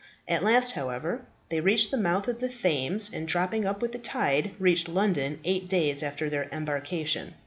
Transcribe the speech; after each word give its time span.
At 0.27 0.43
last, 0.43 0.71
however, 0.71 1.27
they 1.49 1.59
reached 1.61 1.91
the 1.91 1.95
mouth 1.95 2.27
of 2.27 2.39
the 2.39 2.49
Thames, 2.49 3.07
and 3.13 3.27
dropping 3.27 3.65
up 3.67 3.83
with 3.83 3.91
the 3.91 3.99
tide, 3.99 4.49
reached 4.57 4.89
London 4.89 5.39
eight 5.45 5.69
days 5.69 6.01
after 6.01 6.27
their 6.27 6.49
embarcation. 6.51 7.35